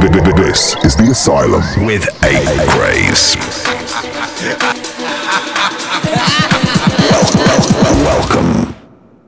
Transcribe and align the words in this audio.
This 0.00 0.74
is 0.82 0.96
the 0.96 1.08
Asylum 1.10 1.60
with 1.84 2.08
A 2.24 2.32
welcome, 2.74 3.36
welcome 8.02 8.74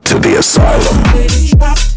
to 0.05 0.17
the 0.17 0.37
Asylum. 0.39 1.92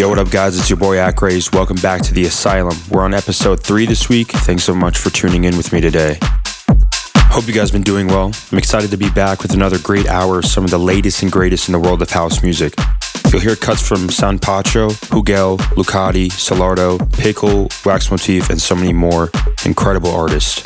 Yo, 0.00 0.08
what 0.08 0.18
up, 0.18 0.30
guys? 0.30 0.58
It's 0.58 0.70
your 0.70 0.78
boy 0.78 0.98
Acraze. 0.98 1.52
Welcome 1.52 1.76
back 1.76 2.00
to 2.04 2.14
the 2.14 2.24
Asylum. 2.24 2.74
We're 2.88 3.02
on 3.02 3.12
episode 3.12 3.62
three 3.62 3.84
this 3.84 4.08
week. 4.08 4.28
Thanks 4.28 4.64
so 4.64 4.74
much 4.74 4.96
for 4.96 5.10
tuning 5.10 5.44
in 5.44 5.58
with 5.58 5.74
me 5.74 5.82
today. 5.82 6.18
Hope 7.28 7.46
you 7.46 7.52
guys 7.52 7.70
been 7.70 7.82
doing 7.82 8.06
well. 8.06 8.32
I'm 8.50 8.56
excited 8.56 8.90
to 8.92 8.96
be 8.96 9.10
back 9.10 9.42
with 9.42 9.52
another 9.52 9.78
great 9.78 10.08
hour 10.08 10.38
of 10.38 10.46
some 10.46 10.64
of 10.64 10.70
the 10.70 10.78
latest 10.78 11.22
and 11.22 11.30
greatest 11.30 11.68
in 11.68 11.72
the 11.72 11.78
world 11.78 12.00
of 12.00 12.08
house 12.08 12.42
music. 12.42 12.72
You'll 13.30 13.42
hear 13.42 13.56
cuts 13.56 13.86
from 13.86 14.08
San 14.08 14.38
Pacho, 14.38 14.88
Hugel, 14.88 15.58
Lucati, 15.76 16.28
Solardo, 16.28 16.98
Pickle, 17.18 17.68
Wax 17.84 18.10
Motif, 18.10 18.48
and 18.48 18.58
so 18.58 18.74
many 18.74 18.94
more 18.94 19.30
incredible 19.66 20.12
artists. 20.12 20.62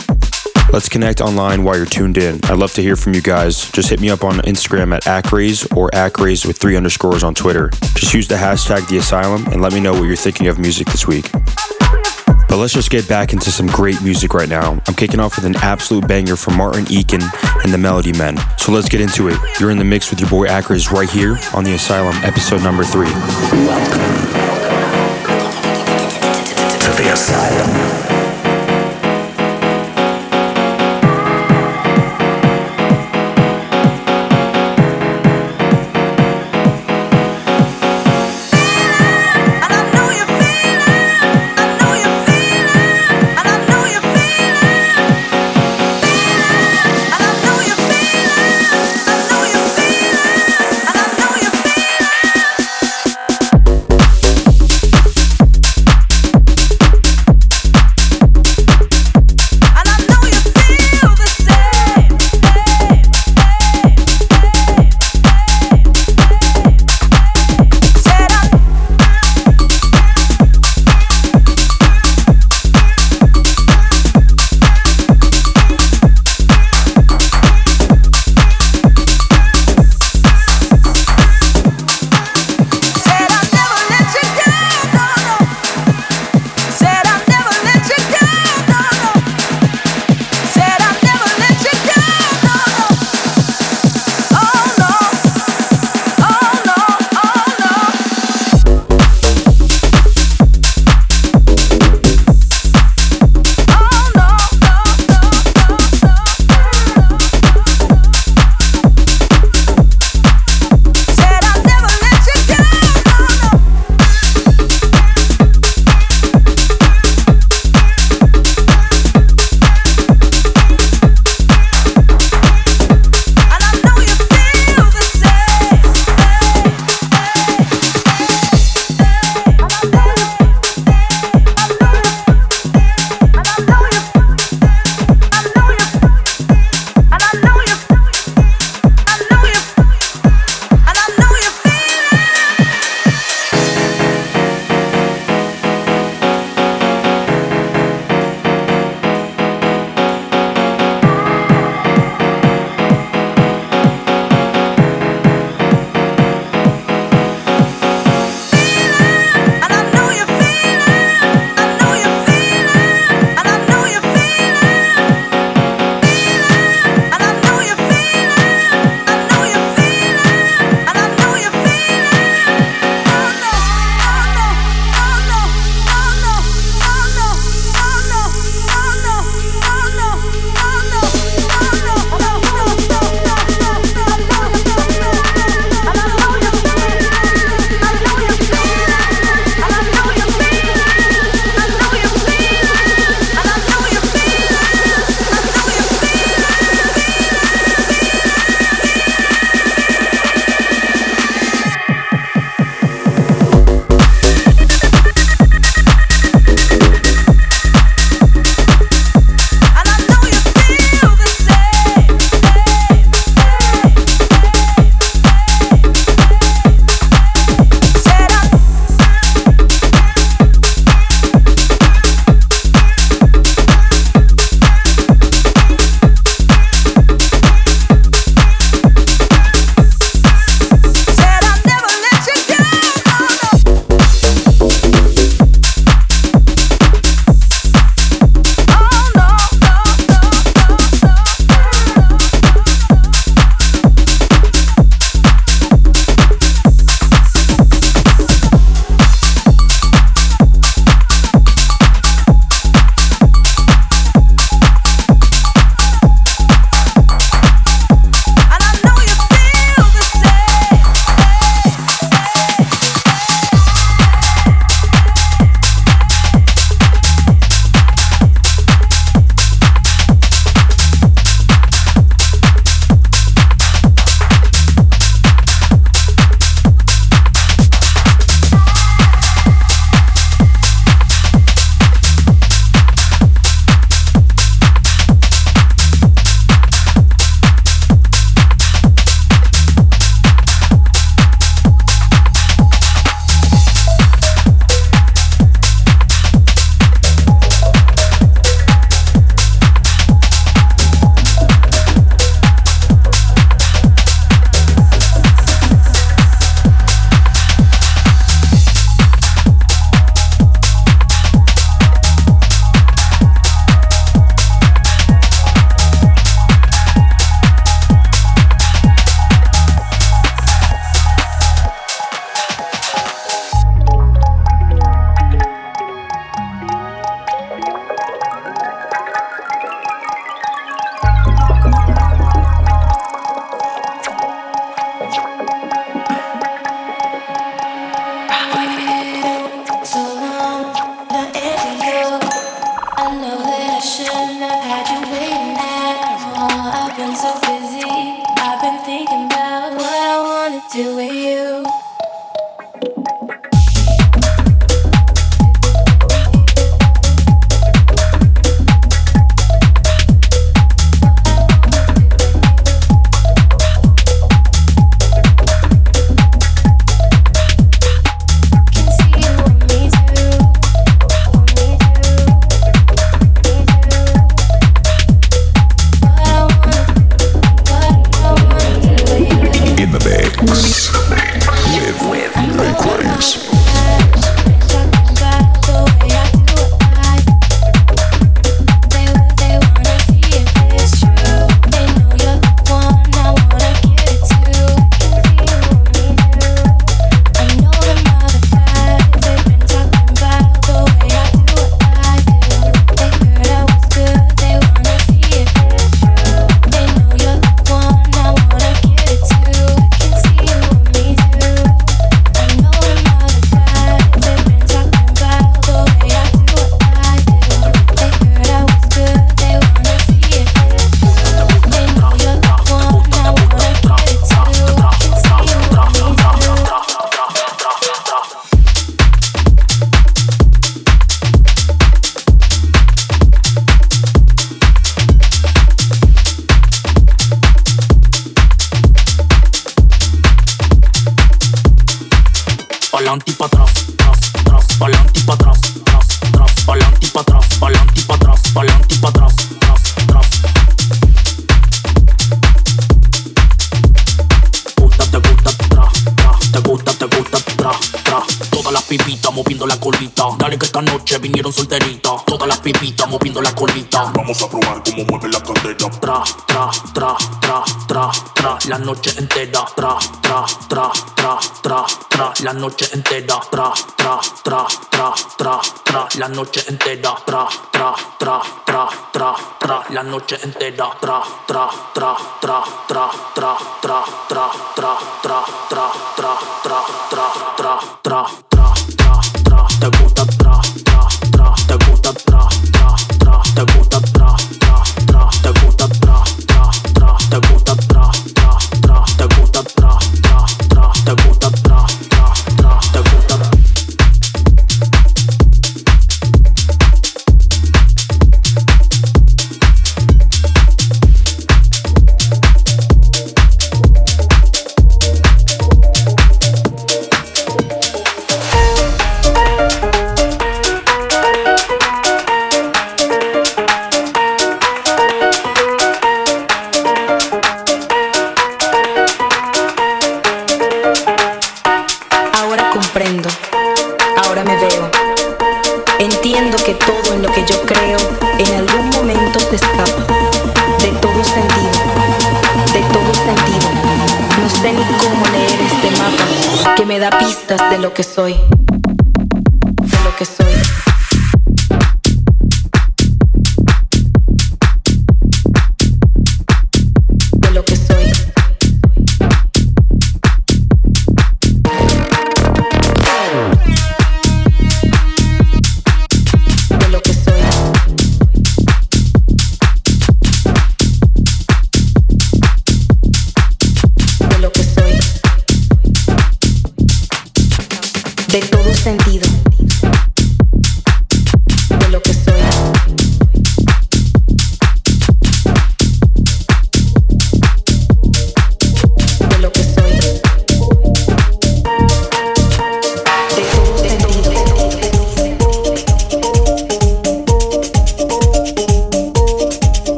Let's 0.74 0.88
connect 0.88 1.20
online 1.20 1.62
while 1.62 1.76
you're 1.76 1.86
tuned 1.86 2.18
in. 2.18 2.40
I'd 2.46 2.58
love 2.58 2.72
to 2.72 2.82
hear 2.82 2.96
from 2.96 3.14
you 3.14 3.22
guys. 3.22 3.70
Just 3.70 3.90
hit 3.90 4.00
me 4.00 4.10
up 4.10 4.24
on 4.24 4.38
Instagram 4.38 4.92
at 4.92 5.06
Acraze 5.06 5.64
or 5.70 5.88
Acraze 5.92 6.44
with 6.44 6.58
three 6.58 6.74
underscores 6.74 7.22
on 7.22 7.32
Twitter. 7.32 7.70
Just 7.94 8.12
use 8.12 8.26
the 8.26 8.34
hashtag 8.34 8.88
The 8.88 8.96
Asylum 8.96 9.46
and 9.52 9.62
let 9.62 9.72
me 9.72 9.78
know 9.78 9.92
what 9.92 10.02
you're 10.02 10.16
thinking 10.16 10.48
of 10.48 10.58
music 10.58 10.88
this 10.88 11.06
week. 11.06 11.30
But 11.30 12.56
let's 12.56 12.72
just 12.72 12.90
get 12.90 13.08
back 13.08 13.32
into 13.32 13.52
some 13.52 13.68
great 13.68 14.02
music 14.02 14.34
right 14.34 14.48
now. 14.48 14.72
I'm 14.88 14.94
kicking 14.94 15.20
off 15.20 15.36
with 15.36 15.44
an 15.44 15.54
absolute 15.58 16.08
banger 16.08 16.34
from 16.34 16.56
Martin 16.56 16.86
Ikin 16.86 17.22
and 17.62 17.72
the 17.72 17.78
Melody 17.78 18.12
Men. 18.12 18.36
So 18.58 18.72
let's 18.72 18.88
get 18.88 19.00
into 19.00 19.28
it. 19.28 19.38
You're 19.60 19.70
in 19.70 19.78
the 19.78 19.84
mix 19.84 20.10
with 20.10 20.18
your 20.18 20.28
boy 20.28 20.46
Acraze 20.46 20.90
right 20.90 21.08
here 21.08 21.38
on 21.54 21.62
The 21.62 21.74
Asylum, 21.74 22.16
episode 22.24 22.64
number 22.64 22.82
three. 22.82 23.12
Welcome 23.12 24.00
To 26.80 26.90
the 27.00 27.10
Asylum. 27.12 27.93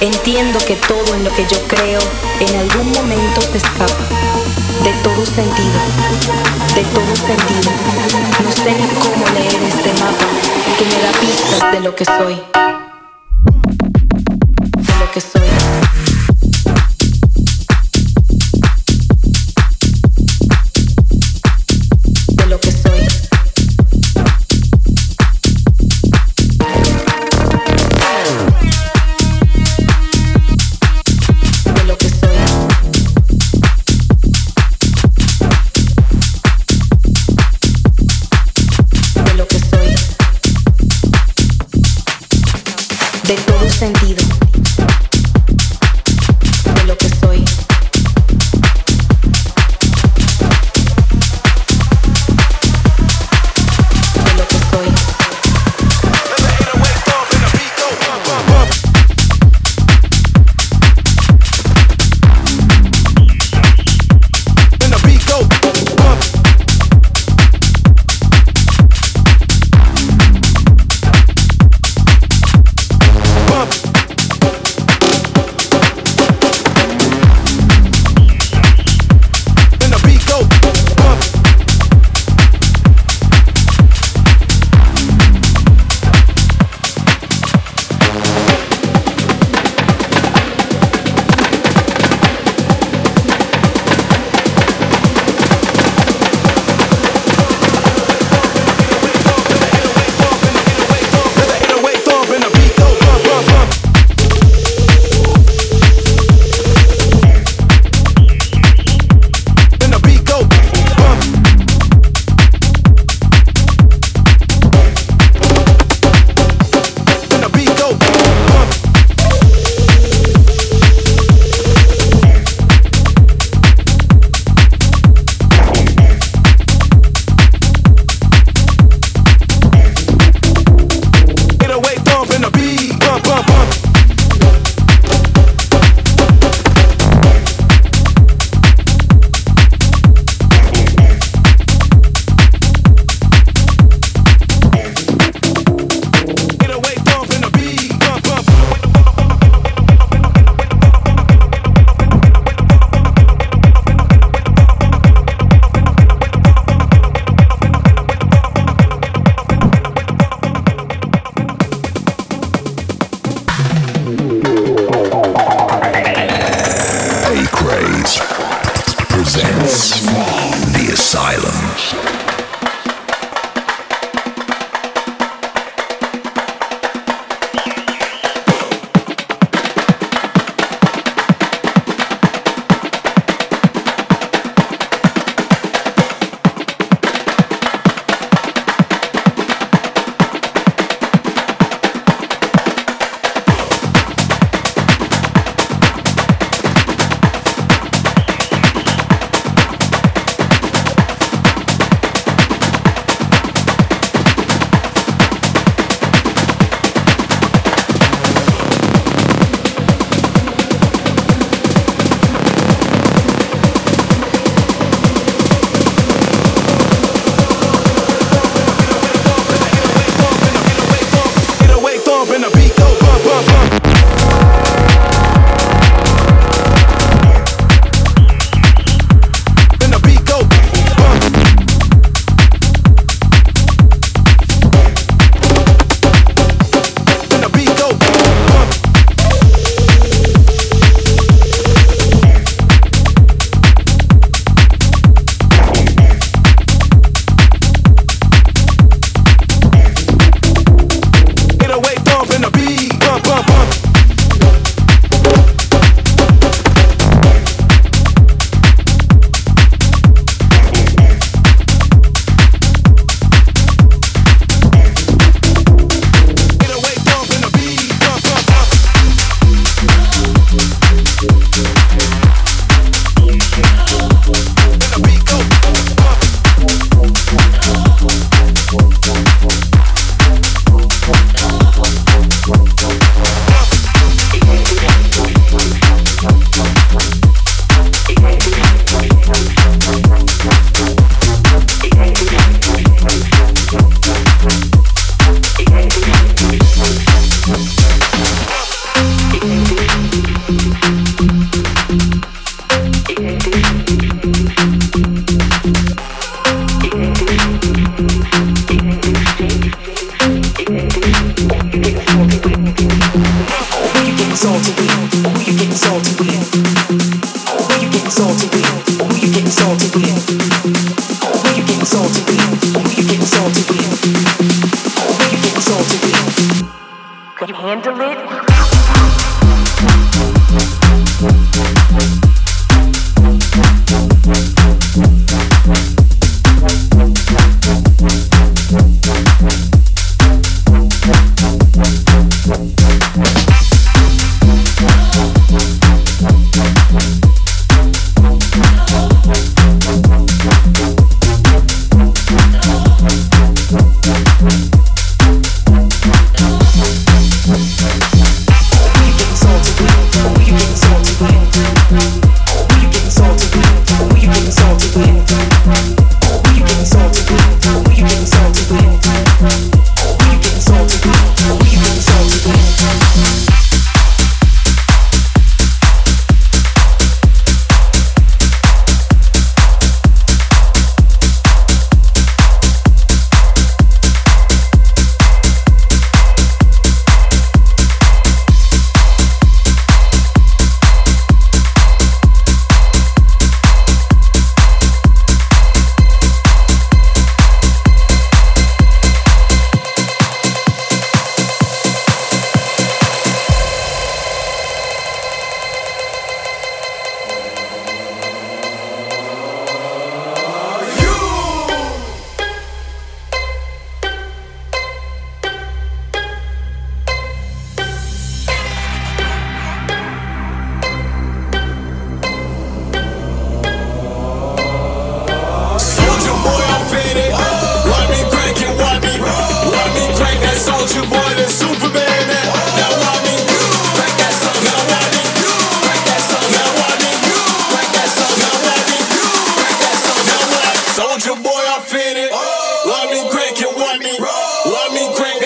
Entiendo 0.00 0.60
que 0.64 0.76
todo 0.76 1.14
en 1.16 1.24
lo 1.24 1.34
que 1.34 1.44
yo 1.46 1.60
creo 1.66 1.98
en 2.38 2.56
algún 2.60 2.92
momento 2.92 3.40
te 3.50 3.58
escapa. 3.58 4.04
De 4.84 4.92
todo 5.02 5.26
sentido, 5.26 5.80
de 6.76 6.84
todo 6.84 7.16
sentido. 7.16 7.72
No 8.44 8.52
sé 8.52 8.70
ni 8.70 8.88
cómo 9.00 9.26
leer 9.34 9.62
este 9.64 9.92
mapa 9.94 10.26
que 10.78 10.84
me 10.84 11.02
da 11.02 11.10
pistas 11.20 11.72
de 11.72 11.80
lo 11.80 11.94
que 11.96 12.04
soy. 12.04 12.81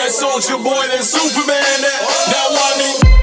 that 0.07 0.13
soldier 0.13 0.57
boy, 0.63 0.87
that 0.87 1.03
Superman, 1.03 1.59
that, 1.59 2.01
that 2.31 2.49
one. 2.55 3.11
me. 3.11 3.16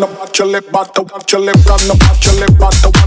got 0.00 0.10
no 0.10 0.16
botch 0.16 0.38
your 0.38 0.48
lip, 0.48 0.70
botch 0.70 1.32
your 1.32 1.40
lip, 1.40 1.56
got 1.66 1.86
no 1.88 1.94
botch 1.94 2.26
your 2.26 2.34
lip, 2.34 2.58
botch 2.58 2.97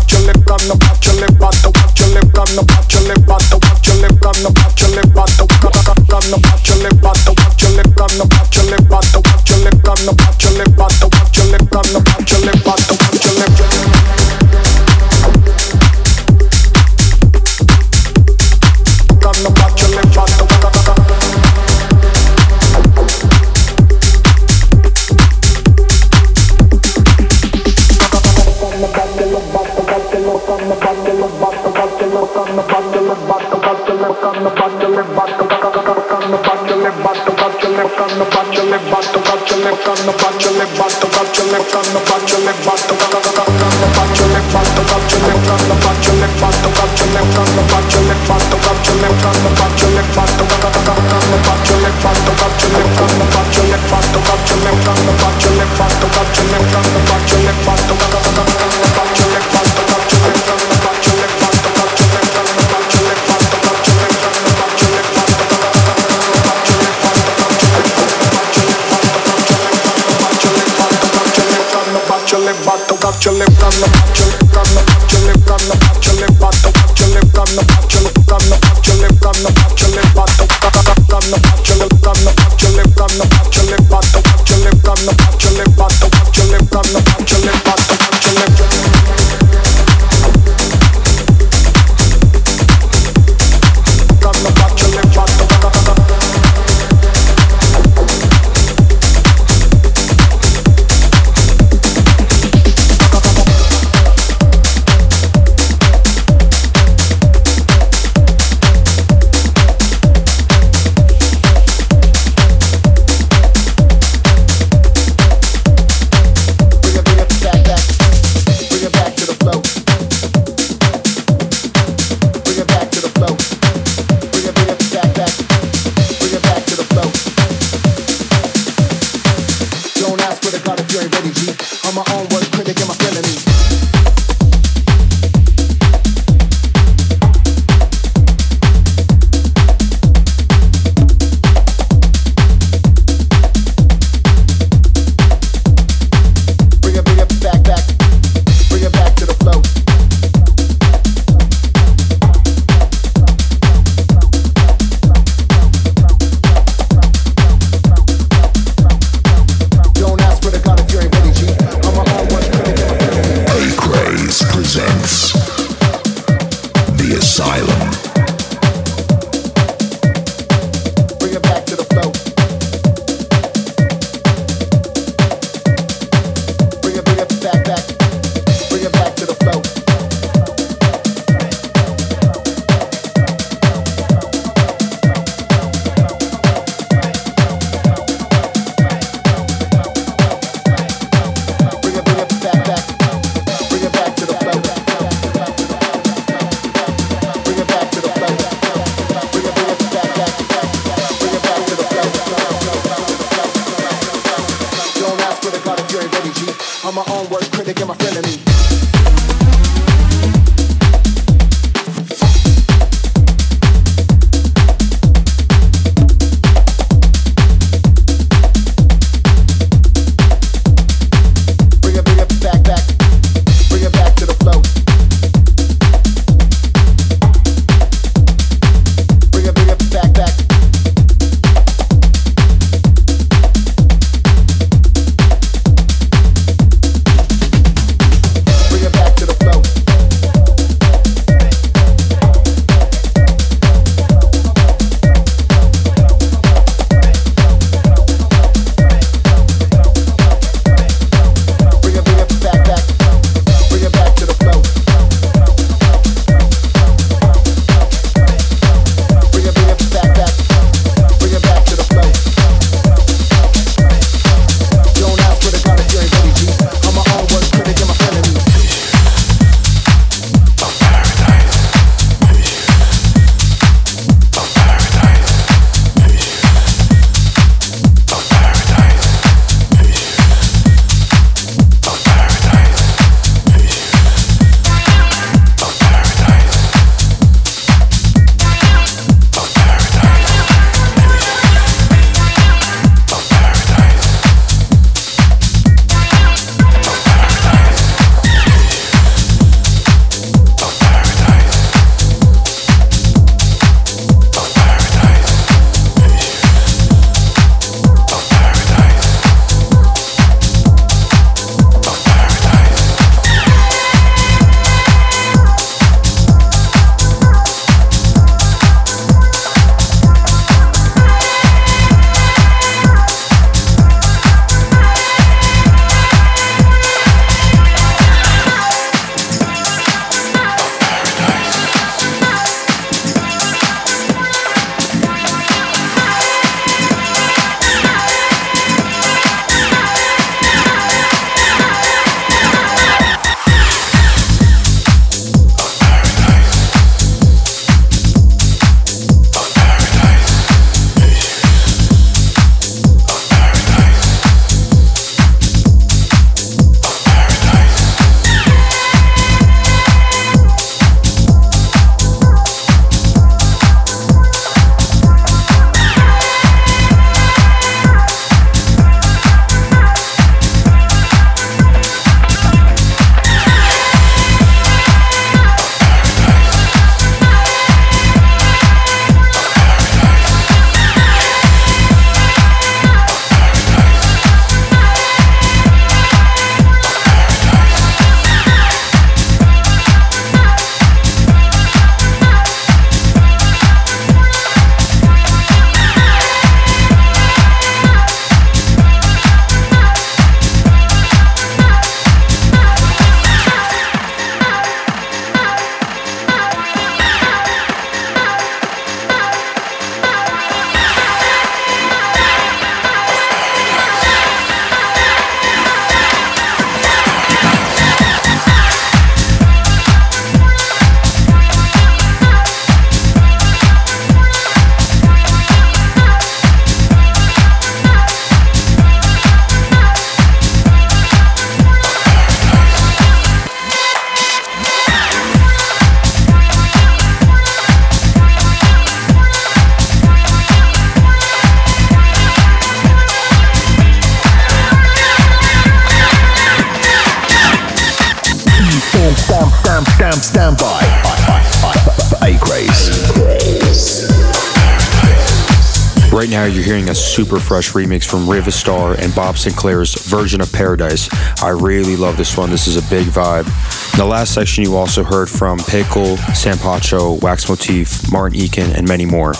super 457.11 457.41
fresh 457.41 457.73
remix 457.73 458.05
from 458.09 458.29
Riva 458.29 458.51
Star 458.51 458.93
and 458.93 459.13
Bob 459.13 459.35
Sinclar's 459.35 460.07
version 460.07 460.39
of 460.39 460.49
Paradise. 460.53 461.09
I 461.43 461.49
really 461.49 461.97
love 461.97 462.15
this 462.15 462.37
one. 462.37 462.49
This 462.49 462.67
is 462.67 462.77
a 462.77 462.89
big 462.89 463.07
vibe. 463.07 463.47
In 463.93 463.99
the 463.99 464.05
last 464.05 464.33
section, 464.33 464.63
you 464.63 464.77
also 464.77 465.03
heard 465.03 465.29
from 465.29 465.59
Pickle, 465.59 466.15
San 466.33 466.57
Pacho, 466.57 467.15
Wax 467.15 467.49
Motif, 467.49 468.09
Martin 468.13 468.39
Ikin, 468.39 468.77
and 468.77 468.87
many 468.87 469.05
more. 469.05 469.33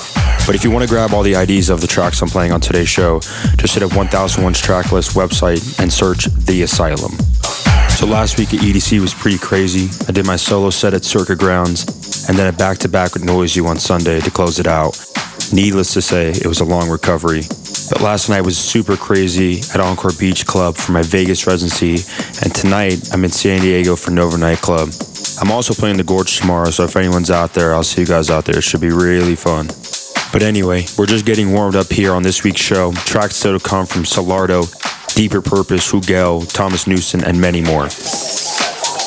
But 0.45 0.55
if 0.55 0.65
you 0.65 0.69
want 0.71 0.83
to 0.83 0.89
grab 0.89 1.13
all 1.13 1.23
the 1.23 1.33
IDs 1.33 1.69
of 1.69 1.79
the 1.79 1.87
tracks 1.87 2.21
I'm 2.21 2.27
playing 2.27 2.51
on 2.51 2.59
today's 2.59 2.89
show, 2.89 3.21
just 3.55 3.73
hit 3.73 3.83
up 3.83 3.91
1001's 3.91 4.61
tracklist 4.61 5.15
website 5.15 5.79
and 5.79 5.91
search 5.91 6.25
The 6.25 6.63
Asylum. 6.63 7.13
So 7.91 8.05
last 8.05 8.37
week 8.37 8.53
at 8.53 8.59
EDC 8.59 8.99
was 8.99 9.13
pretty 9.13 9.37
crazy. 9.37 9.87
I 10.09 10.11
did 10.11 10.25
my 10.25 10.35
solo 10.35 10.71
set 10.71 10.93
at 10.93 11.05
Circuit 11.05 11.39
Grounds, 11.39 12.27
and 12.27 12.37
then 12.37 12.53
a 12.53 12.57
back 12.57 12.79
to 12.79 12.89
back 12.89 13.13
with 13.13 13.23
Noizu 13.23 13.65
on 13.65 13.79
Sunday 13.79 14.19
to 14.19 14.29
close 14.29 14.59
it 14.59 14.67
out. 14.67 14.99
Needless 15.53 15.93
to 15.93 16.01
say, 16.01 16.31
it 16.31 16.47
was 16.47 16.59
a 16.59 16.65
long 16.65 16.89
recovery. 16.89 17.43
Last 18.01 18.29
night 18.29 18.41
was 18.41 18.57
super 18.57 18.97
crazy 18.97 19.59
at 19.75 19.79
Encore 19.79 20.09
Beach 20.19 20.47
Club 20.47 20.75
for 20.75 20.91
my 20.91 21.03
Vegas 21.03 21.45
residency, 21.45 22.03
and 22.43 22.53
tonight 22.53 23.13
I'm 23.13 23.23
in 23.23 23.29
San 23.29 23.61
Diego 23.61 23.95
for 23.95 24.09
Nova 24.09 24.39
Night 24.39 24.57
Club. 24.57 24.89
I'm 25.39 25.51
also 25.51 25.75
playing 25.75 25.97
the 25.97 26.03
Gorge 26.03 26.39
tomorrow, 26.39 26.71
so 26.71 26.83
if 26.85 26.95
anyone's 26.95 27.29
out 27.29 27.53
there, 27.53 27.75
I'll 27.75 27.83
see 27.83 28.01
you 28.01 28.07
guys 28.07 28.31
out 28.31 28.45
there. 28.45 28.57
It 28.57 28.63
should 28.63 28.81
be 28.81 28.89
really 28.89 29.35
fun. 29.35 29.67
But 30.33 30.41
anyway, 30.41 30.85
we're 30.97 31.05
just 31.05 31.27
getting 31.27 31.53
warmed 31.53 31.75
up 31.75 31.91
here 31.91 32.13
on 32.13 32.23
this 32.23 32.43
week's 32.43 32.61
show. 32.61 32.91
Tracks 33.05 33.35
still 33.35 33.59
to 33.59 33.63
come 33.63 33.85
from 33.85 34.01
Solardo, 34.01 34.65
Deeper 35.13 35.41
Purpose, 35.41 35.91
Hugel, 35.91 36.51
Thomas 36.51 36.87
Newson, 36.87 37.23
and 37.23 37.39
many 37.39 37.61
more. 37.61 37.83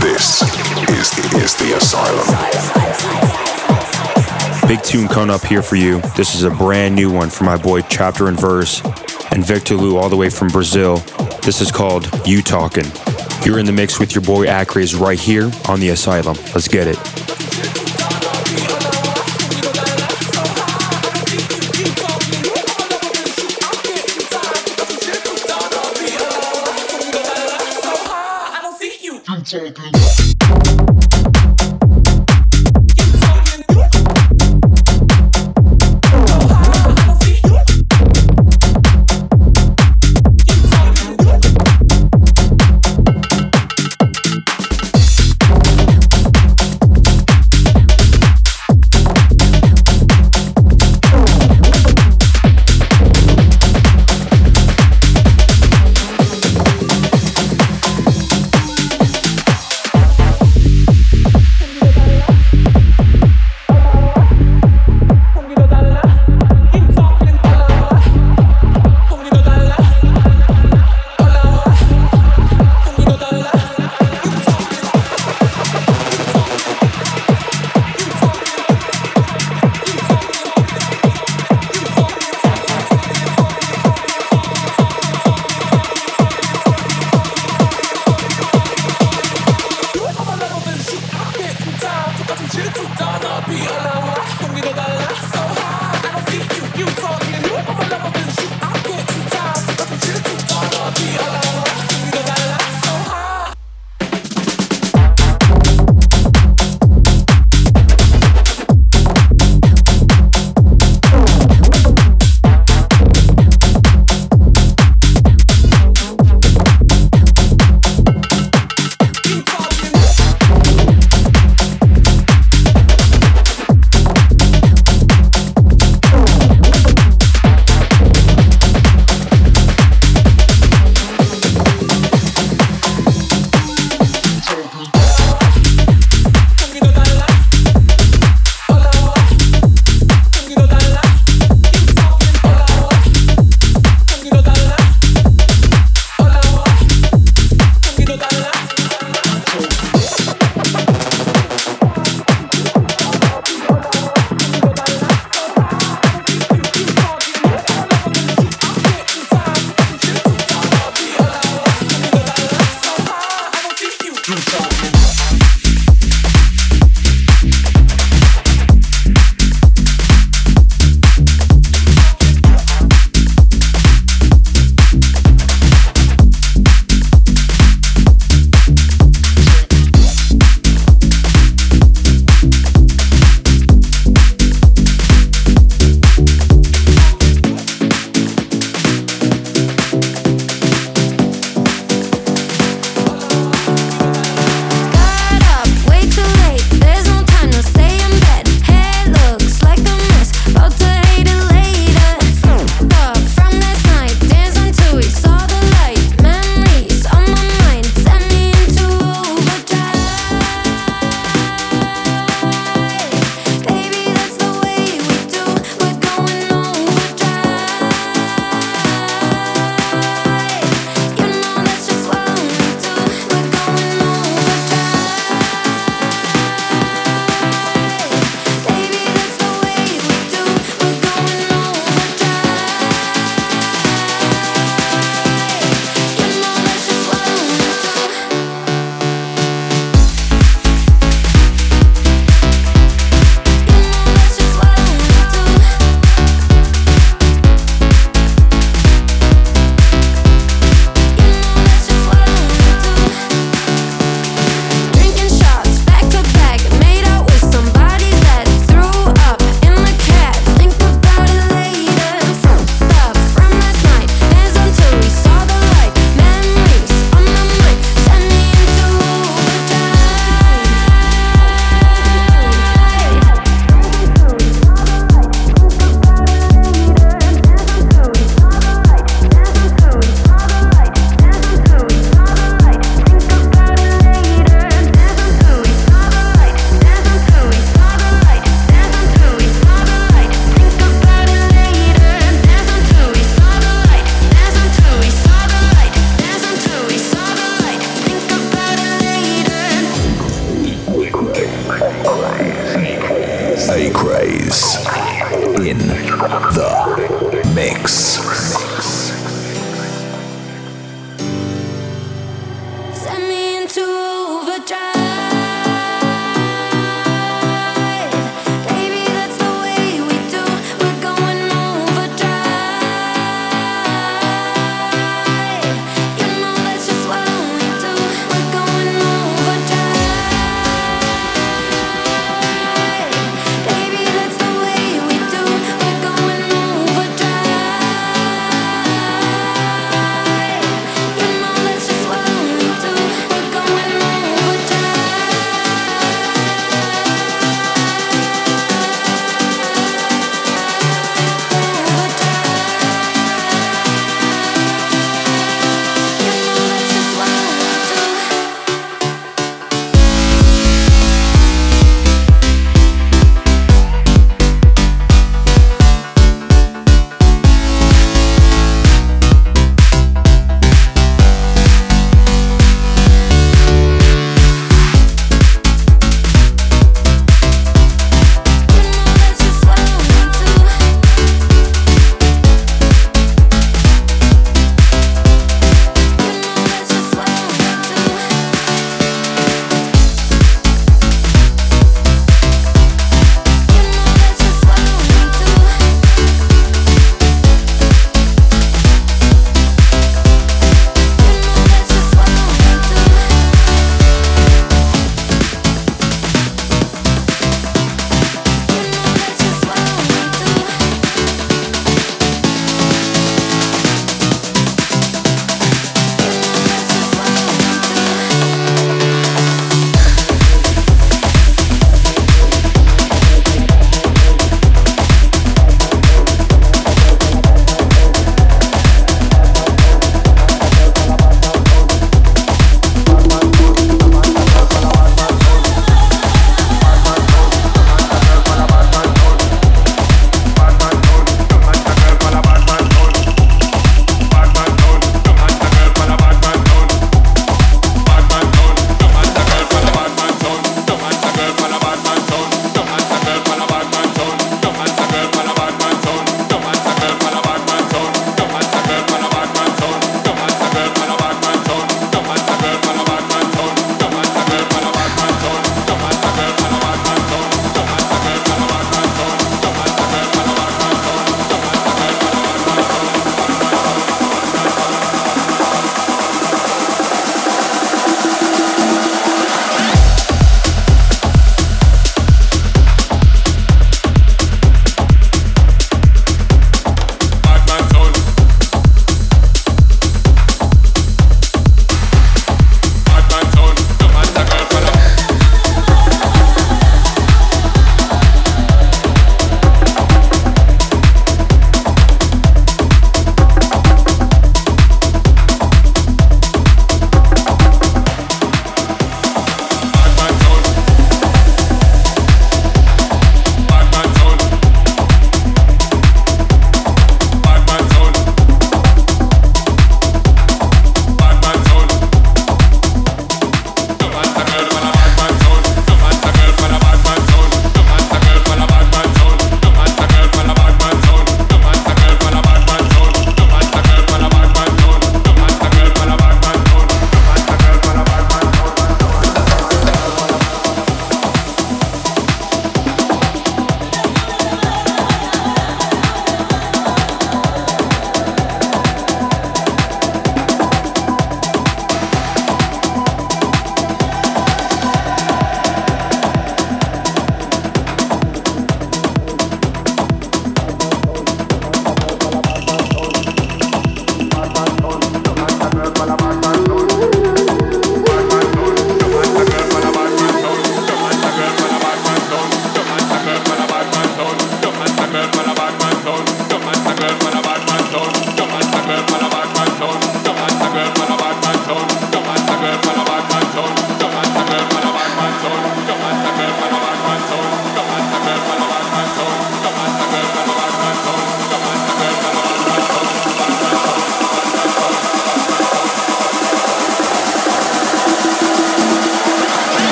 This 0.00 0.42
is, 0.88 1.12
is 1.34 1.54
the 1.56 1.74
Asylum. 1.76 3.37
Big 4.68 4.82
tune 4.82 5.08
coming 5.08 5.30
up 5.30 5.42
here 5.42 5.62
for 5.62 5.76
you. 5.76 6.02
This 6.14 6.34
is 6.34 6.42
a 6.42 6.50
brand 6.50 6.94
new 6.94 7.10
one 7.10 7.30
from 7.30 7.46
my 7.46 7.56
boy 7.56 7.80
Chapter 7.80 8.28
and 8.28 8.38
Verse 8.38 8.84
and 9.32 9.42
Victor 9.42 9.74
Lou 9.74 9.96
all 9.96 10.10
the 10.10 10.16
way 10.16 10.28
from 10.28 10.48
Brazil. 10.48 10.98
This 11.42 11.62
is 11.62 11.72
called 11.72 12.06
You 12.26 12.42
Talking. 12.42 12.84
You're 13.46 13.58
in 13.58 13.64
the 13.64 13.72
mix 13.72 13.98
with 13.98 14.14
your 14.14 14.20
boy 14.20 14.46
Acraze 14.46 14.94
right 14.94 15.18
here 15.18 15.50
on 15.70 15.80
the 15.80 15.88
Asylum. 15.88 16.36
Let's 16.54 16.68
get 16.68 16.86
it. 16.86 16.98
Talking. 29.44 29.97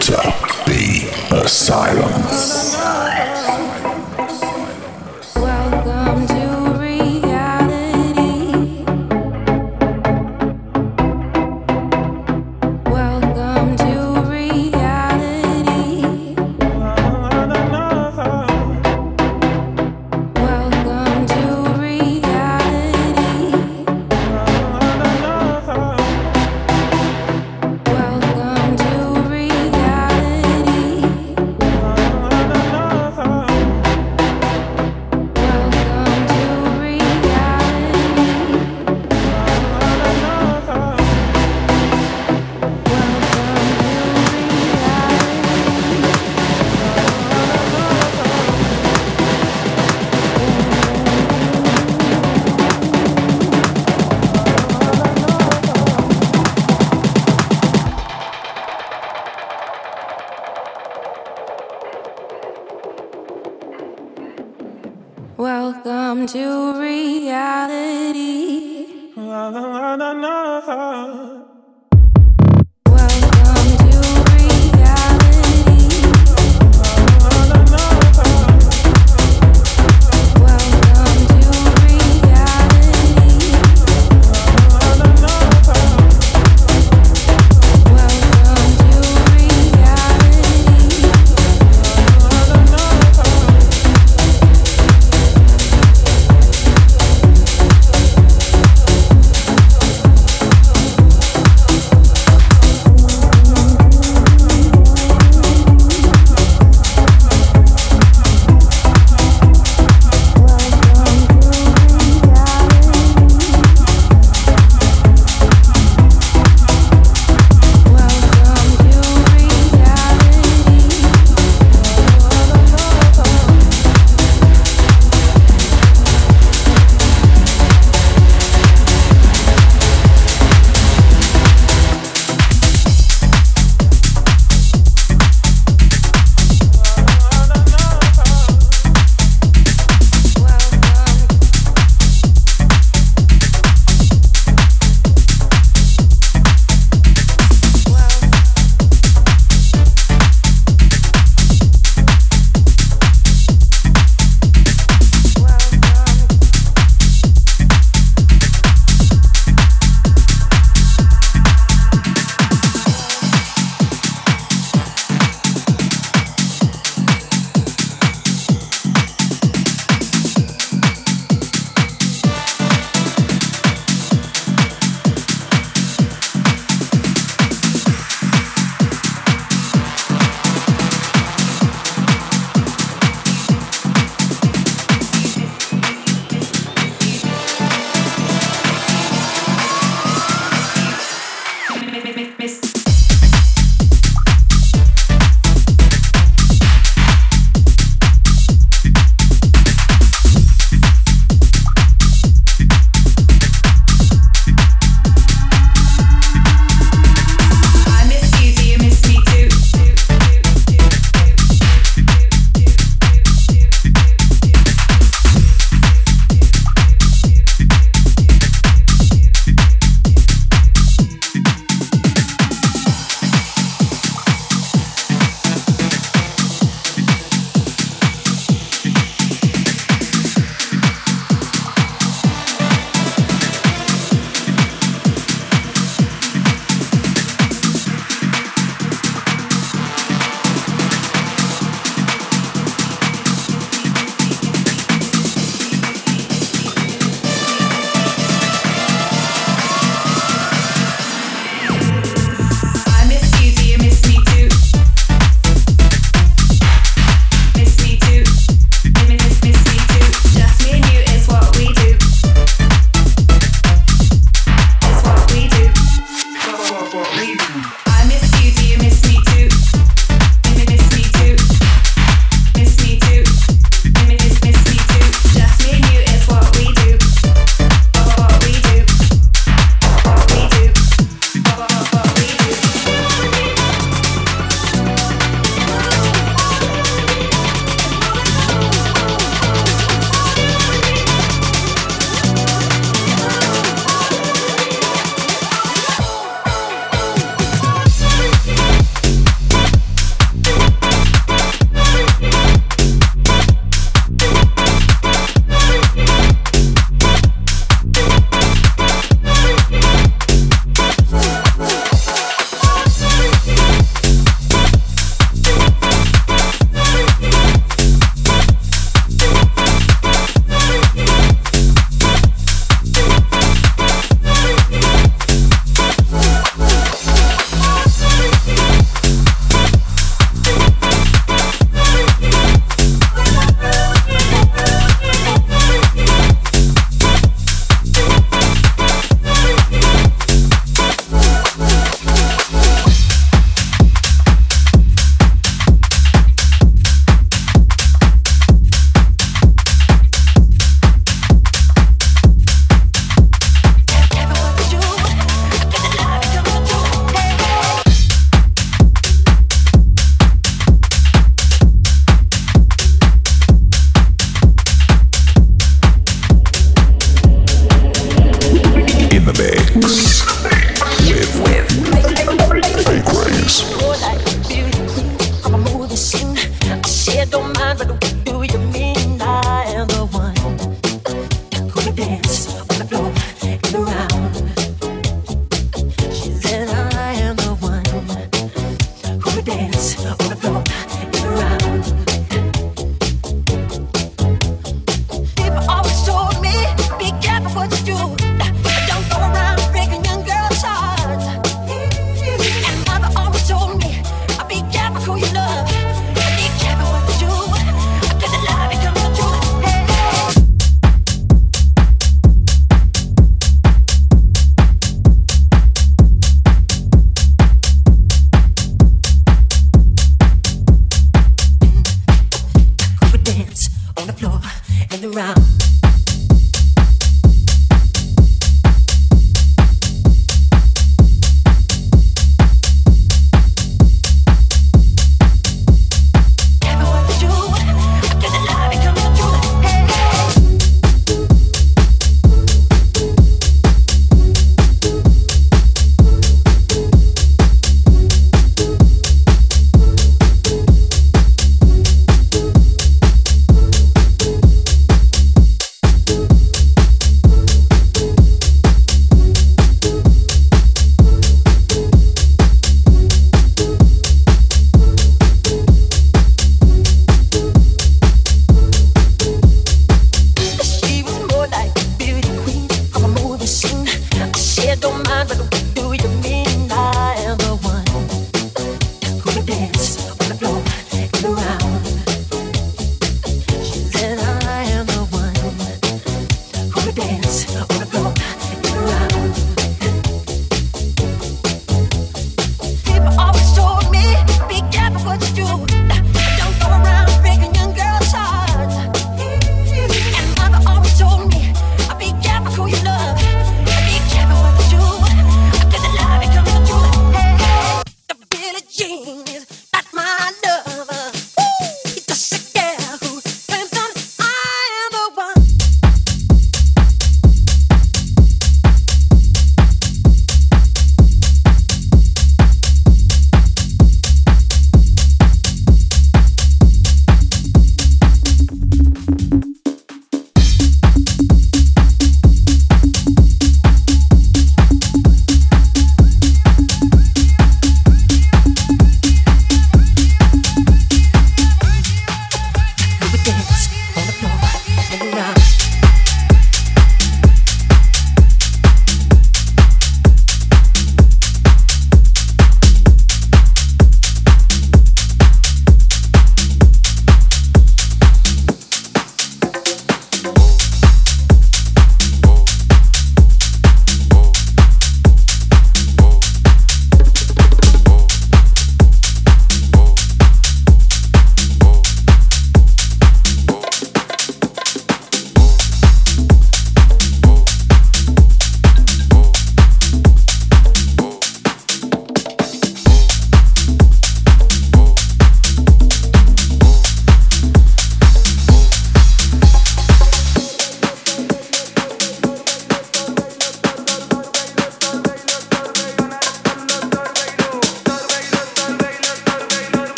enter 0.00 0.16
the 0.64 1.44
asylum. 1.44 2.19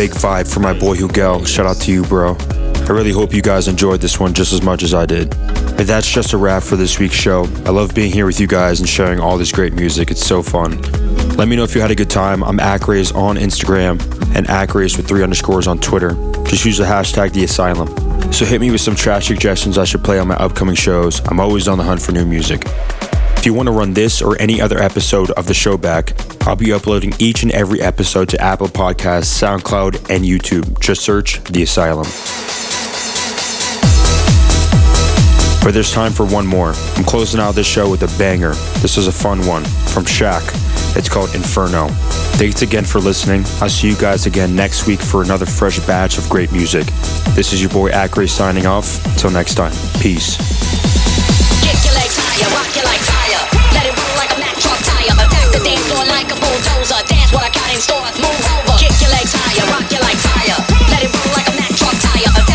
Big 0.00 0.12
vibe 0.12 0.50
for 0.50 0.60
my 0.60 0.72
boy 0.72 0.96
Hugel. 0.96 1.46
Shout 1.46 1.66
out 1.66 1.76
to 1.82 1.92
you, 1.92 2.02
bro. 2.04 2.34
I 2.34 2.88
really 2.88 3.12
hope 3.12 3.34
you 3.34 3.42
guys 3.42 3.68
enjoyed 3.68 4.00
this 4.00 4.18
one 4.18 4.32
just 4.32 4.50
as 4.50 4.62
much 4.62 4.82
as 4.82 4.94
I 4.94 5.04
did. 5.04 5.28
But 5.76 5.86
that's 5.86 6.10
just 6.10 6.32
a 6.32 6.38
wrap 6.38 6.62
for 6.62 6.76
this 6.76 6.98
week's 6.98 7.16
show. 7.16 7.42
I 7.66 7.68
love 7.70 7.94
being 7.94 8.10
here 8.10 8.24
with 8.24 8.40
you 8.40 8.46
guys 8.46 8.80
and 8.80 8.88
sharing 8.88 9.20
all 9.20 9.36
this 9.36 9.52
great 9.52 9.74
music. 9.74 10.10
It's 10.10 10.24
so 10.24 10.42
fun. 10.42 10.80
Let 11.36 11.48
me 11.48 11.56
know 11.56 11.64
if 11.64 11.74
you 11.74 11.82
had 11.82 11.90
a 11.90 11.94
good 11.94 12.08
time. 12.08 12.42
I'm 12.42 12.58
Acraze 12.60 13.12
on 13.12 13.36
Instagram 13.36 14.00
and 14.34 14.48
Acraze 14.48 14.96
with 14.96 15.06
three 15.06 15.22
underscores 15.22 15.66
on 15.66 15.78
Twitter. 15.78 16.12
Just 16.44 16.64
use 16.64 16.78
the 16.78 16.84
hashtag 16.84 17.34
The 17.34 17.44
Asylum. 17.44 17.88
So 18.32 18.46
hit 18.46 18.62
me 18.62 18.70
with 18.70 18.80
some 18.80 18.94
trash 18.94 19.26
suggestions 19.26 19.76
I 19.76 19.84
should 19.84 20.02
play 20.02 20.18
on 20.18 20.28
my 20.28 20.36
upcoming 20.36 20.76
shows. 20.76 21.20
I'm 21.28 21.40
always 21.40 21.68
on 21.68 21.76
the 21.76 21.84
hunt 21.84 22.00
for 22.00 22.12
new 22.12 22.24
music. 22.24 22.62
If 23.36 23.44
you 23.44 23.52
want 23.52 23.66
to 23.66 23.72
run 23.72 23.92
this 23.92 24.22
or 24.22 24.40
any 24.40 24.62
other 24.62 24.78
episode 24.78 25.30
of 25.32 25.46
the 25.46 25.52
show 25.52 25.76
back, 25.76 26.14
I'll 26.42 26.56
be 26.56 26.72
uploading 26.72 27.12
each 27.18 27.42
and 27.42 27.52
every 27.52 27.80
episode 27.80 28.28
to 28.30 28.40
Apple 28.40 28.68
Podcasts, 28.68 29.30
SoundCloud, 29.40 30.10
and 30.10 30.24
YouTube. 30.24 30.80
Just 30.80 31.02
search 31.02 31.42
The 31.44 31.62
Asylum. 31.62 32.06
But 35.62 35.74
there's 35.74 35.92
time 35.92 36.12
for 36.12 36.24
one 36.24 36.46
more. 36.46 36.72
I'm 36.96 37.04
closing 37.04 37.38
out 37.38 37.54
this 37.54 37.66
show 37.66 37.90
with 37.90 38.02
a 38.02 38.18
banger. 38.18 38.54
This 38.80 38.96
is 38.96 39.06
a 39.06 39.12
fun 39.12 39.46
one 39.46 39.64
from 39.64 40.04
Shaq. 40.04 40.42
It's 40.96 41.08
called 41.08 41.34
Inferno. 41.34 41.88
Thanks 42.38 42.62
again 42.62 42.84
for 42.84 42.98
listening. 42.98 43.44
I'll 43.60 43.68
see 43.68 43.88
you 43.88 43.96
guys 43.96 44.24
again 44.24 44.56
next 44.56 44.86
week 44.86 45.00
for 45.00 45.22
another 45.22 45.46
fresh 45.46 45.78
batch 45.86 46.16
of 46.16 46.28
great 46.30 46.50
music. 46.50 46.86
This 47.34 47.52
is 47.52 47.60
your 47.60 47.70
boy 47.70 47.90
Acraze 47.90 48.32
signing 48.32 48.66
off. 48.66 49.04
Until 49.06 49.30
next 49.30 49.54
time, 49.54 49.72
peace. 50.00 50.59
What 57.32 57.44
I 57.44 57.50
got 57.50 57.72
in 57.72 57.80
store, 57.80 58.02
move 58.18 58.26
over. 58.26 58.74
Kick 58.78 58.90
your 59.00 59.10
legs 59.10 59.32
higher, 59.32 59.66
rock 59.70 59.86
you 59.92 60.00
like 60.02 60.18
fire. 60.18 60.58
Let 60.90 61.04
it 61.04 61.14
roll 61.14 61.32
like 61.38 61.46
a 61.46 61.54
Mack 61.54 61.76
truck 61.76 61.94
tire. 62.02 62.49